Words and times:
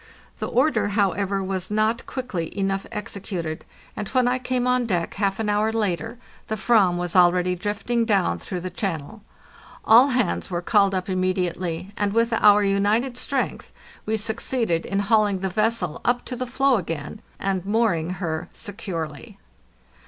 The 0.39 0.47
order, 0.47 0.87
how 0.87 1.11
ever, 1.11 1.43
was 1.43 1.69
not 1.69 2.07
quickly 2.07 2.57
enough 2.57 2.87
executed, 2.91 3.63
and 3.95 4.07
when 4.07 4.27
I 4.27 4.39
came 4.39 4.65
on 4.65 4.81
Il.—41 4.81 4.87
642 4.87 4.93
APPENDIX 4.95 5.09
deck 5.11 5.13
half 5.19 5.39
an 5.39 5.47
hour 5.47 5.71
later 5.71 6.17
the 6.47 6.55
/7am 6.55 6.97
was 6.97 7.15
already 7.15 7.55
drifting 7.55 8.05
down 8.05 8.39
through 8.39 8.61
the 8.61 8.71
channel. 8.71 9.21
All 9.85 10.07
hands 10.07 10.49
were 10.49 10.63
called 10.63 10.95
up 10.95 11.07
immediately, 11.07 11.93
and 11.97 12.13
with 12.13 12.33
our 12.33 12.63
united 12.63 13.15
strength 13.15 13.71
we 14.07 14.17
succeeded 14.17 14.87
in 14.87 15.01
hauling 15.01 15.37
the 15.37 15.49
vessel 15.49 16.01
up 16.03 16.25
to 16.25 16.35
the 16.35 16.47
floe 16.47 16.77
again 16.77 17.21
and 17.39 17.63
mooring 17.63 18.09
her 18.15 18.49
securely. 18.55 19.37